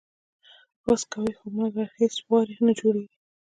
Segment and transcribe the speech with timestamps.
[0.85, 3.15] وس کوي خو مګر هیڅ وار یې نه جوړیږي